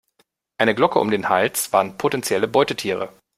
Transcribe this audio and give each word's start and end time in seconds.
Eine 0.57 0.73
Glocke 0.73 0.97
um 0.97 1.11
den 1.11 1.29
Hals 1.29 1.71
warnt 1.73 1.99
potenzielle 1.99 2.47
Beutetiere. 2.47 3.13